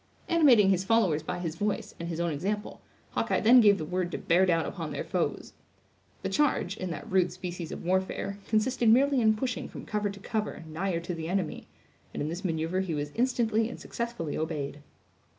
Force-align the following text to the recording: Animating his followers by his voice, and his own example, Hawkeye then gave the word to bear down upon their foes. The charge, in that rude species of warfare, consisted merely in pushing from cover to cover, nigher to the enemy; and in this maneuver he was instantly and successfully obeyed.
Animating 0.27 0.71
his 0.71 0.83
followers 0.83 1.21
by 1.21 1.37
his 1.37 1.53
voice, 1.55 1.93
and 1.99 2.09
his 2.09 2.19
own 2.19 2.31
example, 2.31 2.81
Hawkeye 3.11 3.39
then 3.41 3.61
gave 3.61 3.77
the 3.77 3.85
word 3.85 4.11
to 4.11 4.17
bear 4.17 4.47
down 4.47 4.65
upon 4.65 4.91
their 4.91 5.03
foes. 5.03 5.53
The 6.23 6.27
charge, 6.29 6.75
in 6.75 6.89
that 6.89 7.07
rude 7.07 7.31
species 7.31 7.71
of 7.71 7.85
warfare, 7.85 8.39
consisted 8.47 8.89
merely 8.89 9.21
in 9.21 9.35
pushing 9.35 9.69
from 9.69 9.85
cover 9.85 10.09
to 10.09 10.19
cover, 10.19 10.63
nigher 10.67 11.01
to 11.01 11.13
the 11.13 11.27
enemy; 11.29 11.67
and 12.15 12.23
in 12.23 12.29
this 12.29 12.43
maneuver 12.43 12.79
he 12.79 12.95
was 12.95 13.11
instantly 13.13 13.69
and 13.69 13.79
successfully 13.79 14.35
obeyed. 14.35 14.79